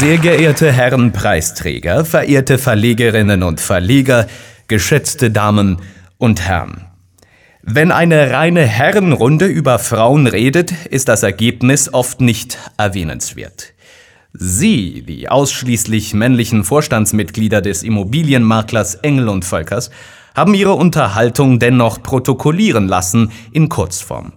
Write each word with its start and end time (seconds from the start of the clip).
Sehr 0.00 0.16
geehrte 0.16 0.72
Herren 0.72 1.12
Preisträger, 1.12 2.06
verehrte 2.06 2.56
Verlegerinnen 2.56 3.42
und 3.42 3.60
Verleger, 3.60 4.28
geschätzte 4.66 5.30
Damen 5.30 5.76
und 6.16 6.40
Herren. 6.40 6.86
Wenn 7.60 7.92
eine 7.92 8.30
reine 8.30 8.62
Herrenrunde 8.62 9.44
über 9.44 9.78
Frauen 9.78 10.26
redet, 10.26 10.72
ist 10.86 11.08
das 11.08 11.22
Ergebnis 11.22 11.92
oft 11.92 12.22
nicht 12.22 12.56
erwähnenswert. 12.78 13.74
Sie, 14.32 15.02
die 15.02 15.28
ausschließlich 15.28 16.14
männlichen 16.14 16.64
Vorstandsmitglieder 16.64 17.60
des 17.60 17.82
Immobilienmaklers 17.82 18.94
Engel 18.94 19.28
und 19.28 19.44
Völkers, 19.44 19.90
haben 20.34 20.54
ihre 20.54 20.76
Unterhaltung 20.76 21.58
dennoch 21.58 22.02
protokollieren 22.02 22.88
lassen 22.88 23.32
in 23.52 23.68
Kurzform. 23.68 24.32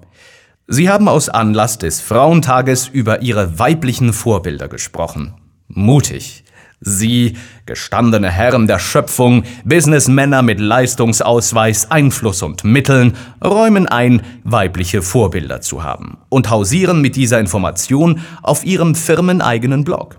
Sie 0.68 0.90
haben 0.90 1.08
aus 1.08 1.30
Anlass 1.30 1.78
des 1.78 2.02
Frauentages 2.02 2.90
über 2.90 3.22
ihre 3.22 3.60
weiblichen 3.60 4.12
Vorbilder 4.12 4.68
gesprochen. 4.68 5.36
Mutig. 5.76 6.44
Sie, 6.86 7.38
gestandene 7.66 8.30
Herren 8.30 8.68
der 8.68 8.78
Schöpfung, 8.80 9.44
Businessmänner 9.64 10.42
mit 10.42 10.60
Leistungsausweis, 10.60 11.90
Einfluss 11.90 12.42
und 12.42 12.66
Mitteln, 12.66 13.16
räumen 13.44 13.88
ein, 13.88 14.22
weibliche 14.44 15.02
Vorbilder 15.02 15.62
zu 15.62 15.84
haben 15.84 16.18
und 16.28 16.50
hausieren 16.50 17.02
mit 17.02 17.16
dieser 17.16 17.40
Information 17.40 18.22
auf 18.42 18.66
ihrem 18.66 18.96
firmeneigenen 18.96 19.86
Blog. 19.86 20.18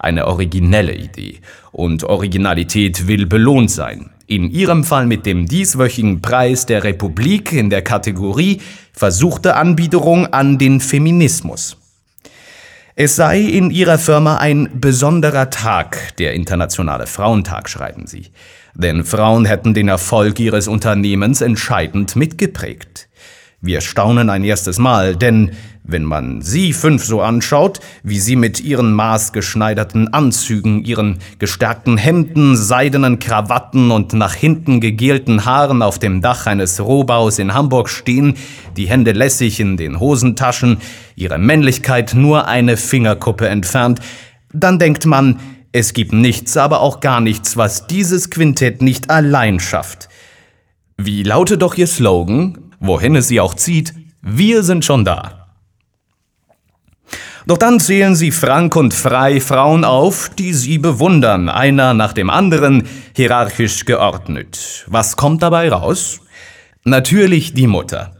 Eine 0.00 0.26
originelle 0.26 0.94
Idee. 0.94 1.40
Und 1.70 2.02
Originalität 2.02 3.06
will 3.06 3.26
belohnt 3.26 3.70
sein. 3.70 4.10
In 4.26 4.50
ihrem 4.50 4.82
Fall 4.82 5.06
mit 5.06 5.26
dem 5.26 5.46
dieswöchigen 5.46 6.20
Preis 6.20 6.66
der 6.66 6.82
Republik 6.82 7.52
in 7.52 7.70
der 7.70 7.82
Kategorie 7.82 8.60
versuchte 8.92 9.54
Anbiederung 9.54 10.26
an 10.26 10.58
den 10.58 10.80
Feminismus. 10.80 11.79
Es 13.02 13.16
sei 13.16 13.40
in 13.40 13.70
ihrer 13.70 13.96
Firma 13.96 14.36
ein 14.36 14.68
besonderer 14.74 15.48
Tag, 15.48 16.14
der 16.18 16.34
Internationale 16.34 17.06
Frauentag, 17.06 17.70
schreiben 17.70 18.06
sie. 18.06 18.26
Denn 18.74 19.04
Frauen 19.04 19.46
hätten 19.46 19.72
den 19.72 19.88
Erfolg 19.88 20.38
ihres 20.38 20.68
Unternehmens 20.68 21.40
entscheidend 21.40 22.14
mitgeprägt. 22.14 23.08
Wir 23.62 23.82
staunen 23.82 24.30
ein 24.30 24.42
erstes 24.42 24.78
Mal, 24.78 25.16
denn 25.16 25.50
wenn 25.84 26.04
man 26.04 26.40
sie 26.40 26.72
fünf 26.72 27.04
so 27.04 27.20
anschaut, 27.20 27.80
wie 28.02 28.18
sie 28.18 28.34
mit 28.34 28.60
ihren 28.60 28.94
maßgeschneiderten 28.94 30.14
Anzügen, 30.14 30.82
ihren 30.82 31.18
gestärkten 31.38 31.98
Hemden, 31.98 32.56
seidenen 32.56 33.18
Krawatten 33.18 33.90
und 33.90 34.14
nach 34.14 34.34
hinten 34.34 34.80
gegelten 34.80 35.44
Haaren 35.44 35.82
auf 35.82 35.98
dem 35.98 36.22
Dach 36.22 36.46
eines 36.46 36.80
Rohbaus 36.80 37.38
in 37.38 37.52
Hamburg 37.52 37.90
stehen, 37.90 38.34
die 38.78 38.88
Hände 38.88 39.12
lässig 39.12 39.60
in 39.60 39.76
den 39.76 40.00
Hosentaschen, 40.00 40.78
ihre 41.14 41.36
Männlichkeit 41.36 42.14
nur 42.14 42.48
eine 42.48 42.78
Fingerkuppe 42.78 43.46
entfernt, 43.48 44.00
dann 44.54 44.78
denkt 44.78 45.04
man, 45.04 45.38
es 45.72 45.92
gibt 45.92 46.14
nichts, 46.14 46.56
aber 46.56 46.80
auch 46.80 47.00
gar 47.00 47.20
nichts, 47.20 47.58
was 47.58 47.86
dieses 47.86 48.30
Quintett 48.30 48.80
nicht 48.80 49.10
allein 49.10 49.60
schafft. 49.60 50.08
Wie 50.96 51.22
lautet 51.22 51.60
doch 51.60 51.74
ihr 51.74 51.86
Slogan? 51.86 52.69
Wohin 52.80 53.14
es 53.14 53.28
sie 53.28 53.38
auch 53.40 53.54
zieht, 53.54 53.94
wir 54.22 54.62
sind 54.62 54.84
schon 54.84 55.04
da. 55.04 55.40
Doch 57.46 57.58
dann 57.58 57.80
zählen 57.80 58.14
sie 58.14 58.32
frank 58.32 58.76
und 58.76 58.92
frei 58.92 59.40
Frauen 59.40 59.84
auf, 59.84 60.28
die 60.28 60.52
sie 60.52 60.78
bewundern, 60.78 61.48
einer 61.48 61.94
nach 61.94 62.12
dem 62.12 62.30
anderen, 62.30 62.86
hierarchisch 63.14 63.86
geordnet. 63.86 64.84
Was 64.88 65.16
kommt 65.16 65.42
dabei 65.42 65.70
raus? 65.70 66.20
Natürlich 66.84 67.54
die 67.54 67.66
Mutter. 67.66 68.12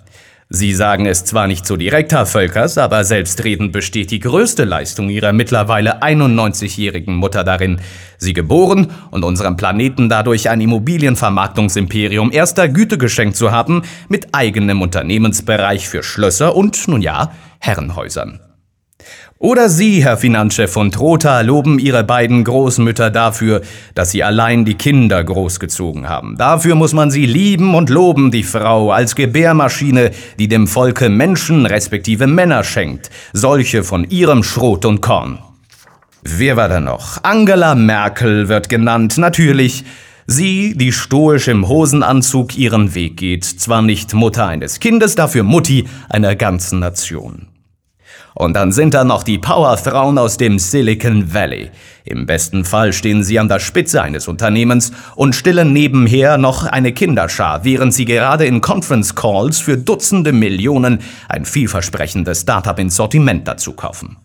Sie 0.53 0.75
sagen 0.75 1.07
es 1.07 1.25
zwar 1.25 1.47
nicht 1.47 1.65
so 1.65 1.77
direkt, 1.77 2.13
Herr 2.13 2.27
Völkers, 2.27 2.77
aber 2.77 3.05
selbstredend 3.05 3.71
besteht 3.71 4.11
die 4.11 4.19
größte 4.19 4.65
Leistung 4.65 5.09
Ihrer 5.09 5.33
mittlerweile 5.33 6.03
91-jährigen 6.03 7.15
Mutter 7.15 7.45
darin, 7.45 7.81
Sie 8.19 8.33
geboren 8.33 8.89
und 9.13 9.23
unserem 9.23 9.57
Planeten 9.57 10.09
dadurch 10.09 10.51
ein 10.51 10.61
Immobilienvermarktungsimperium 10.61 12.33
erster 12.33 12.69
Güte 12.69 12.99
geschenkt 12.99 13.37
zu 13.37 13.53
haben, 13.53 13.83
mit 14.09 14.35
eigenem 14.35 14.83
Unternehmensbereich 14.83 15.89
für 15.89 16.03
Schlösser 16.03 16.57
und, 16.57 16.89
nun 16.89 17.01
ja, 17.01 17.31
Herrenhäusern. 17.61 18.41
Oder 19.43 19.71
Sie, 19.71 20.05
Herr 20.05 20.19
Finanzchef 20.19 20.71
von 20.71 20.93
Trotha, 20.93 21.41
loben 21.41 21.79
Ihre 21.79 22.05
beiden 22.05 22.45
Großmütter 22.45 23.09
dafür, 23.09 23.63
dass 23.95 24.11
sie 24.11 24.23
allein 24.23 24.67
die 24.67 24.75
Kinder 24.75 25.25
großgezogen 25.25 26.11
haben. 26.11 26.37
Dafür 26.37 26.75
muss 26.75 26.93
man 26.93 27.11
sie 27.11 27.25
lieben 27.25 27.75
und 27.75 27.89
loben, 27.89 28.31
die 28.31 28.43
Frau, 28.43 28.93
als 28.93 29.15
Gebärmaschine, 29.15 30.11
die 30.39 30.47
dem 30.47 30.67
Volke 30.67 31.09
Menschen 31.09 31.65
respektive 31.65 32.27
Männer 32.27 32.65
schenkt, 32.65 33.09
solche 33.33 33.83
von 33.83 34.05
ihrem 34.11 34.43
Schrot 34.43 34.85
und 34.85 35.01
Korn. 35.01 35.39
Wer 36.23 36.59
war 36.59 36.69
da 36.69 36.81
noch? 36.81 37.25
Angela 37.25 37.75
Merkel 37.75 38.51
wird 38.51 38.69
genannt, 38.69 39.17
natürlich. 39.17 39.85
Sie, 40.27 40.77
die 40.77 40.93
stoisch 40.93 41.49
im 41.49 41.67
Hosenanzug 41.67 42.59
ihren 42.59 42.95
Weg 42.95 43.17
geht, 43.17 43.45
zwar 43.47 43.81
nicht 43.81 44.13
Mutter 44.13 44.47
eines 44.47 44.81
Kindes, 44.81 45.15
dafür 45.15 45.45
Mutti 45.45 45.89
einer 46.11 46.37
ganzen 46.37 46.81
Nation. 46.81 47.47
Und 48.35 48.55
dann 48.55 48.73
sind 48.73 48.95
da 48.95 49.05
noch 49.05 49.23
die 49.23 49.39
Powerfrauen 49.39 50.19
aus 50.19 50.37
dem 50.37 50.59
Silicon 50.59 51.35
Valley. 51.35 51.71
Im 52.05 52.27
besten 52.27 52.65
Fall 52.65 52.93
stehen 52.93 53.23
sie 53.23 53.39
an 53.39 53.49
der 53.49 53.59
Spitze 53.59 54.03
eines 54.03 54.29
Unternehmens 54.29 54.93
und 55.17 55.35
stillen 55.35 55.73
nebenher 55.73 56.39
noch 56.39 56.65
eine 56.65 56.93
Kinderschar, 56.93 57.65
während 57.65 57.93
sie 57.93 58.05
gerade 58.05 58.47
in 58.47 58.61
Conference 58.61 59.15
Calls 59.15 59.59
für 59.61 59.77
Dutzende 59.77 60.33
Millionen 60.33 61.01
ein 61.29 61.45
vielversprechendes 61.45 62.43
Startup 62.43 62.79
ins 62.79 62.97
Sortiment 62.97 63.47
dazu 63.47 63.73
kaufen. 63.73 64.17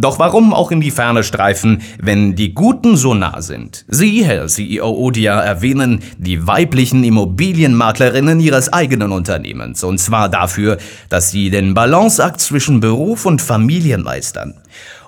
Doch 0.00 0.18
warum 0.18 0.54
auch 0.54 0.70
in 0.70 0.80
die 0.80 0.90
Ferne 0.90 1.22
streifen, 1.22 1.82
wenn 2.00 2.34
die 2.34 2.54
Guten 2.54 2.96
so 2.96 3.12
nah 3.12 3.42
sind? 3.42 3.84
Sie, 3.86 4.24
Herr 4.24 4.46
CEO 4.46 4.88
Odia, 4.88 5.38
erwähnen 5.38 6.00
die 6.16 6.46
weiblichen 6.46 7.04
Immobilienmaklerinnen 7.04 8.40
Ihres 8.40 8.72
eigenen 8.72 9.12
Unternehmens, 9.12 9.84
und 9.84 9.98
zwar 9.98 10.30
dafür, 10.30 10.78
dass 11.10 11.30
sie 11.30 11.50
den 11.50 11.74
Balanceakt 11.74 12.40
zwischen 12.40 12.80
Beruf 12.80 13.26
und 13.26 13.42
Familie 13.42 13.98
meistern. 13.98 14.54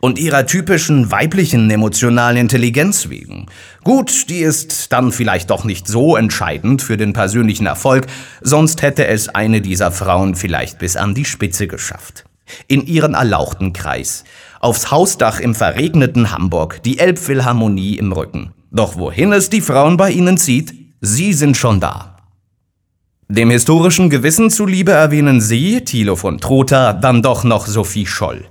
Und 0.03 0.19
ihrer 0.19 0.45
typischen 0.47 1.11
weiblichen 1.11 1.71
emotionalen 1.71 2.37
Intelligenz 2.37 3.09
wegen. 3.09 3.47
Gut, 3.85 4.29
die 4.29 4.41
ist 4.41 4.93
dann 4.93 5.11
vielleicht 5.11 5.49
doch 5.49 5.65
nicht 5.65 5.89
so 5.89 6.17
entscheidend 6.17 6.83
für 6.83 6.99
den 6.99 7.15
persönlichen 7.15 7.65
Erfolg, 7.65 8.09
sonst 8.43 8.83
hätte 8.83 9.07
es 9.07 9.31
eine 9.31 9.63
dieser 9.63 9.91
Frauen 9.91 10.35
vielleicht 10.35 10.79
bis 10.79 10.97
an 10.97 11.15
die 11.15 11.25
Spitze 11.25 11.67
geschafft. 11.67 12.25
In 12.69 12.87
ihren 12.87 13.15
erlauchten 13.15 13.73
Kreis 13.73 14.25
aufs 14.61 14.91
Hausdach 14.91 15.41
im 15.41 15.55
verregneten 15.55 16.31
Hamburg, 16.31 16.83
die 16.83 16.99
Elbphilharmonie 16.99 17.97
im 17.97 18.13
Rücken. 18.13 18.53
Doch 18.71 18.97
wohin 18.97 19.33
es 19.33 19.51
die 19.51 19.61
Frauen 19.61 19.97
bei 19.97 20.11
ihnen 20.11 20.39
zieht, 20.39 20.73
sie 21.01 21.33
sind 21.33 21.57
schon 21.57 21.81
da. 21.81 22.17
Dem 23.29 23.51
historischen 23.51 24.11
Gewissen 24.11 24.51
zuliebe 24.51 24.93
erwähnen 24.93 25.41
Sie, 25.41 25.81
Thilo 25.83 26.17
von 26.17 26.39
Trotha, 26.39 26.93
dann 26.93 27.23
doch 27.23 27.45
noch 27.45 27.67
Sophie 27.67 28.07
Scholl. 28.07 28.45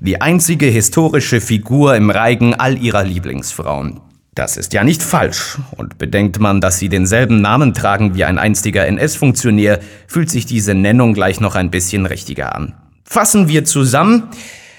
Die 0.00 0.20
einzige 0.20 0.66
historische 0.66 1.40
Figur 1.40 1.96
im 1.96 2.10
Reigen 2.10 2.54
all 2.54 2.78
ihrer 2.78 3.04
Lieblingsfrauen. 3.04 4.00
Das 4.34 4.56
ist 4.56 4.72
ja 4.72 4.84
nicht 4.84 5.02
falsch. 5.02 5.58
Und 5.76 5.96
bedenkt 5.98 6.40
man, 6.40 6.60
dass 6.60 6.78
sie 6.78 6.88
denselben 6.88 7.40
Namen 7.40 7.72
tragen 7.72 8.14
wie 8.14 8.24
ein 8.24 8.38
einstiger 8.38 8.86
NS-Funktionär, 8.86 9.80
fühlt 10.06 10.28
sich 10.28 10.44
diese 10.44 10.74
Nennung 10.74 11.14
gleich 11.14 11.40
noch 11.40 11.54
ein 11.54 11.70
bisschen 11.70 12.04
richtiger 12.04 12.54
an. 12.54 12.74
Fassen 13.06 13.48
wir 13.48 13.64
zusammen. 13.64 14.24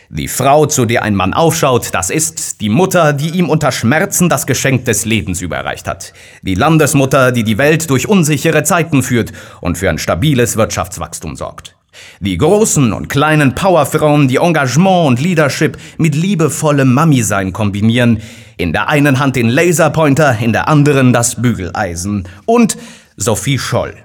Die 0.09 0.27
Frau, 0.27 0.65
zu 0.67 0.85
der 0.85 1.03
ein 1.03 1.15
Mann 1.15 1.33
aufschaut, 1.33 1.89
das 1.93 2.09
ist 2.09 2.61
die 2.61 2.69
Mutter, 2.69 3.11
die 3.13 3.31
ihm 3.31 3.49
unter 3.49 3.71
Schmerzen 3.71 4.29
das 4.29 4.45
Geschenk 4.45 4.85
des 4.85 5.05
Lebens 5.05 5.41
überreicht 5.41 5.87
hat. 5.87 6.13
Die 6.43 6.55
Landesmutter, 6.55 7.31
die 7.31 7.43
die 7.43 7.57
Welt 7.57 7.89
durch 7.89 8.07
unsichere 8.07 8.63
Zeiten 8.63 9.03
führt 9.03 9.33
und 9.59 9.77
für 9.77 9.89
ein 9.89 9.97
stabiles 9.97 10.55
Wirtschaftswachstum 10.55 11.35
sorgt. 11.35 11.75
Die 12.19 12.37
großen 12.37 12.93
und 12.93 13.09
kleinen 13.09 13.55
Powerfrauen, 13.55 14.27
die 14.27 14.37
Engagement 14.37 15.07
und 15.07 15.21
Leadership 15.21 15.77
mit 15.97 16.15
liebevollem 16.15 16.93
Mami-Sein 16.93 17.53
kombinieren. 17.53 18.21
In 18.55 18.71
der 18.71 18.87
einen 18.87 19.19
Hand 19.19 19.35
den 19.35 19.49
Laserpointer, 19.49 20.37
in 20.39 20.53
der 20.53 20.67
anderen 20.67 21.11
das 21.11 21.41
Bügeleisen. 21.41 22.27
Und 22.45 22.77
Sophie 23.17 23.57
Scholl, 23.57 23.95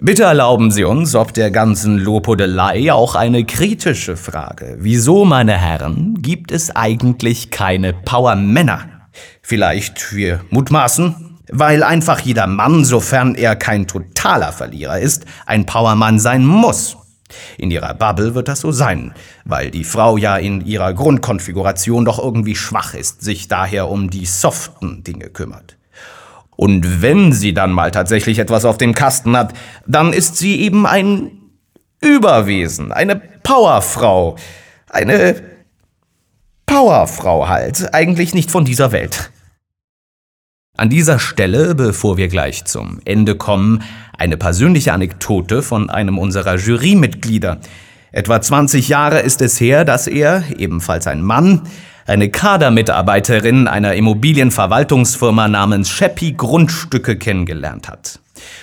Bitte 0.00 0.24
erlauben 0.24 0.72
Sie 0.72 0.82
uns, 0.82 1.14
ob 1.14 1.32
der 1.34 1.52
ganzen 1.52 1.98
Lobhudelei, 1.98 2.92
auch 2.92 3.14
eine 3.14 3.44
kritische 3.44 4.16
Frage. 4.16 4.76
Wieso, 4.80 5.24
meine 5.24 5.56
Herren, 5.56 6.20
gibt 6.20 6.50
es 6.50 6.74
eigentlich 6.74 7.52
keine 7.52 7.92
Power-Männer? 7.92 8.88
Vielleicht, 9.40 10.12
wir 10.12 10.40
mutmaßen, 10.50 11.38
weil 11.52 11.84
einfach 11.84 12.18
jeder 12.18 12.48
Mann, 12.48 12.84
sofern 12.84 13.36
er 13.36 13.54
kein 13.54 13.86
totaler 13.86 14.50
Verlierer 14.50 14.98
ist, 14.98 15.26
ein 15.46 15.64
Powermann 15.64 16.18
sein 16.18 16.44
muss. 16.44 16.96
In 17.56 17.70
ihrer 17.70 17.94
Bubble 17.94 18.34
wird 18.34 18.48
das 18.48 18.60
so 18.60 18.72
sein, 18.72 19.14
weil 19.44 19.70
die 19.70 19.84
Frau 19.84 20.16
ja 20.16 20.36
in 20.36 20.60
ihrer 20.66 20.92
Grundkonfiguration 20.92 22.04
doch 22.04 22.18
irgendwie 22.18 22.56
schwach 22.56 22.94
ist, 22.94 23.22
sich 23.22 23.46
daher 23.46 23.88
um 23.88 24.10
die 24.10 24.26
soften 24.26 25.04
Dinge 25.04 25.30
kümmert. 25.30 25.73
Und 26.56 27.02
wenn 27.02 27.32
sie 27.32 27.52
dann 27.52 27.72
mal 27.72 27.90
tatsächlich 27.90 28.38
etwas 28.38 28.64
auf 28.64 28.78
dem 28.78 28.94
Kasten 28.94 29.36
hat, 29.36 29.54
dann 29.86 30.12
ist 30.12 30.36
sie 30.36 30.60
eben 30.60 30.86
ein 30.86 31.30
Überwesen, 32.00 32.92
eine 32.92 33.16
Powerfrau, 33.16 34.36
eine 34.90 35.34
Power 36.66 36.84
Mauerfrau 36.84 37.48
halt, 37.48 37.94
eigentlich 37.94 38.34
nicht 38.34 38.50
von 38.50 38.64
dieser 38.64 38.92
Welt. 38.92 39.30
An 40.76 40.90
dieser 40.90 41.18
Stelle, 41.18 41.74
bevor 41.74 42.16
wir 42.16 42.28
gleich 42.28 42.64
zum 42.64 43.00
Ende 43.04 43.36
kommen, 43.36 43.82
eine 44.18 44.36
persönliche 44.36 44.92
Anekdote 44.92 45.62
von 45.62 45.88
einem 45.88 46.18
unserer 46.18 46.56
Jurymitglieder. 46.56 47.60
Etwa 48.12 48.40
20 48.40 48.88
Jahre 48.88 49.20
ist 49.20 49.40
es 49.40 49.60
her, 49.60 49.84
dass 49.84 50.06
er, 50.06 50.42
ebenfalls 50.58 51.06
ein 51.06 51.22
Mann, 51.22 51.62
eine 52.06 52.30
Kadermitarbeiterin 52.30 53.66
einer 53.66 53.94
Immobilienverwaltungsfirma 53.94 55.48
namens 55.48 55.90
Scheppi 55.90 56.32
Grundstücke 56.32 57.16
kennengelernt 57.16 57.88
hat. 57.88 58.20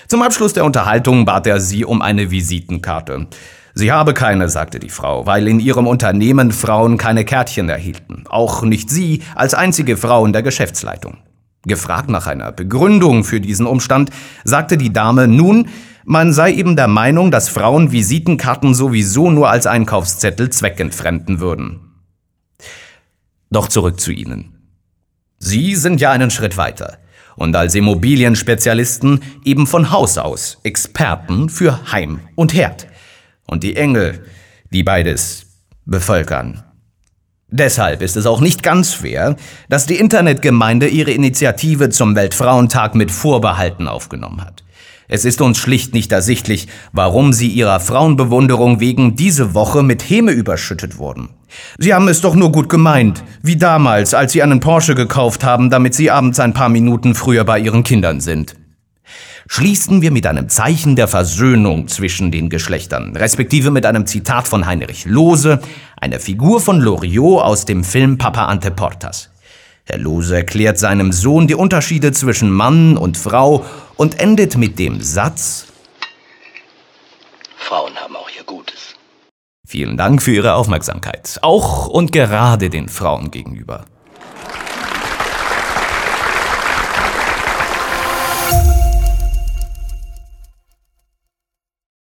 Zum 0.07 0.21
Abschluss 0.21 0.53
der 0.53 0.65
Unterhaltung 0.65 1.25
bat 1.25 1.47
er 1.47 1.59
sie 1.59 1.85
um 1.85 2.01
eine 2.01 2.29
Visitenkarte. 2.29 3.27
Sie 3.73 3.91
habe 3.91 4.13
keine, 4.13 4.49
sagte 4.49 4.79
die 4.79 4.89
Frau, 4.89 5.25
weil 5.25 5.47
in 5.47 5.59
ihrem 5.59 5.87
Unternehmen 5.87 6.51
Frauen 6.51 6.97
keine 6.97 7.23
Kärtchen 7.23 7.69
erhielten. 7.69 8.25
Auch 8.29 8.63
nicht 8.63 8.89
sie 8.89 9.23
als 9.33 9.53
einzige 9.53 9.97
Frau 9.97 10.25
in 10.25 10.33
der 10.33 10.43
Geschäftsleitung. 10.43 11.17
Gefragt 11.63 12.09
nach 12.09 12.27
einer 12.27 12.51
Begründung 12.51 13.23
für 13.23 13.39
diesen 13.39 13.65
Umstand, 13.65 14.09
sagte 14.43 14.77
die 14.77 14.91
Dame 14.91 15.27
nun, 15.27 15.69
man 16.03 16.33
sei 16.33 16.53
eben 16.53 16.75
der 16.75 16.87
Meinung, 16.87 17.31
dass 17.31 17.49
Frauen 17.49 17.91
Visitenkarten 17.91 18.73
sowieso 18.73 19.29
nur 19.29 19.49
als 19.49 19.67
Einkaufszettel 19.67 20.49
zweckentfremden 20.49 21.39
würden. 21.39 21.90
Doch 23.51 23.67
zurück 23.67 23.99
zu 23.99 24.11
Ihnen. 24.11 24.57
Sie 25.37 25.75
sind 25.75 25.99
ja 25.99 26.11
einen 26.11 26.31
Schritt 26.31 26.57
weiter 26.57 26.97
und 27.35 27.55
als 27.55 27.75
Immobilienspezialisten 27.75 29.21
eben 29.43 29.67
von 29.67 29.91
Haus 29.91 30.17
aus 30.17 30.59
Experten 30.63 31.49
für 31.49 31.91
Heim 31.91 32.21
und 32.35 32.53
Herd. 32.53 32.87
Und 33.45 33.63
die 33.63 33.75
Engel, 33.75 34.25
die 34.71 34.83
beides 34.83 35.45
bevölkern. 35.85 36.63
Deshalb 37.47 38.01
ist 38.01 38.15
es 38.15 38.25
auch 38.25 38.39
nicht 38.39 38.63
ganz 38.63 38.93
fair, 38.93 39.35
dass 39.67 39.85
die 39.85 39.97
Internetgemeinde 39.97 40.87
ihre 40.87 41.11
Initiative 41.11 41.89
zum 41.89 42.15
Weltfrauentag 42.15 42.95
mit 42.95 43.11
Vorbehalten 43.11 43.89
aufgenommen 43.89 44.41
hat. 44.41 44.63
Es 45.13 45.25
ist 45.25 45.41
uns 45.41 45.57
schlicht 45.57 45.93
nicht 45.93 46.13
ersichtlich, 46.13 46.69
warum 46.93 47.33
sie 47.33 47.49
ihrer 47.49 47.81
Frauenbewunderung 47.81 48.79
wegen 48.79 49.17
diese 49.17 49.53
Woche 49.53 49.83
mit 49.83 50.09
Häme 50.09 50.31
überschüttet 50.31 50.97
wurden. 50.99 51.31
Sie 51.77 51.93
haben 51.93 52.07
es 52.07 52.21
doch 52.21 52.33
nur 52.33 52.53
gut 52.53 52.69
gemeint, 52.69 53.21
wie 53.43 53.57
damals, 53.57 54.13
als 54.13 54.31
sie 54.31 54.41
einen 54.41 54.61
Porsche 54.61 54.95
gekauft 54.95 55.43
haben, 55.43 55.69
damit 55.69 55.95
sie 55.95 56.09
abends 56.09 56.39
ein 56.39 56.53
paar 56.53 56.69
Minuten 56.69 57.13
früher 57.13 57.43
bei 57.43 57.59
ihren 57.59 57.83
Kindern 57.83 58.21
sind 58.21 58.55
schließen 59.47 60.01
wir 60.01 60.11
mit 60.11 60.27
einem 60.27 60.47
Zeichen 60.47 60.95
der 60.95 61.09
Versöhnung 61.09 61.89
zwischen 61.89 62.31
den 62.31 62.49
Geschlechtern, 62.49 63.17
respektive 63.17 63.69
mit 63.69 63.85
einem 63.85 64.05
Zitat 64.05 64.47
von 64.47 64.65
Heinrich 64.65 65.03
Lohse, 65.03 65.59
einer 65.99 66.21
Figur 66.21 66.61
von 66.61 66.79
Loriot 66.79 67.41
aus 67.41 67.65
dem 67.65 67.83
Film 67.83 68.17
Papa 68.17 68.45
Ante 68.45 68.71
Portas. 68.71 69.29
Herr 69.85 69.97
Lohse 69.97 70.35
erklärt 70.35 70.79
seinem 70.79 71.11
Sohn 71.11 71.47
die 71.47 71.55
Unterschiede 71.55 72.11
zwischen 72.11 72.51
Mann 72.51 72.97
und 72.97 73.17
Frau 73.17 73.65
und 73.95 74.19
endet 74.19 74.57
mit 74.57 74.79
dem 74.79 75.01
Satz 75.01 75.67
Frauen 77.57 77.95
haben 77.95 78.15
auch 78.15 78.29
ihr 78.37 78.43
Gutes. 78.43 78.95
Vielen 79.65 79.95
Dank 79.95 80.21
für 80.21 80.33
Ihre 80.33 80.55
Aufmerksamkeit, 80.55 81.39
auch 81.41 81.87
und 81.87 82.11
gerade 82.11 82.69
den 82.69 82.89
Frauen 82.89 83.31
gegenüber. 83.31 83.85